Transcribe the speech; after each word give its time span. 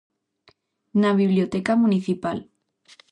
Na 1.01 1.09
biblioteca 1.19 1.73
municipal. 1.83 2.37